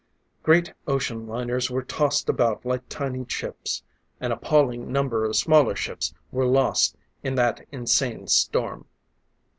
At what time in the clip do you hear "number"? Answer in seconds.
4.91-5.25